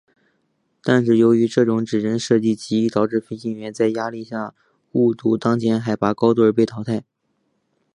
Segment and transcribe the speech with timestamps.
[0.81, 4.55] 但是由于这种指针设计极易导致飞行员在压力下
[4.93, 7.03] 误读当前海拔高度而被淘汰。